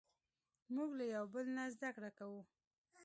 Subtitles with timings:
[0.75, 2.41] موږ له یو بل نه زدهکړه کوو.